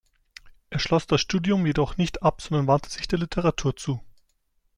[0.71, 4.01] Er schloss das Studium jedoch nicht ab, sondern wandte sich der Literatur zu.